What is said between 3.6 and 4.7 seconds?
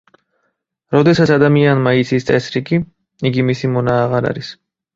მონა აღარ არის.